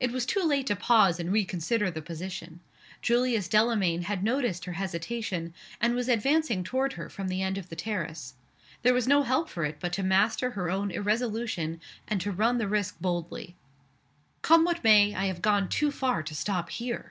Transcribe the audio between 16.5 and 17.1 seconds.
_here.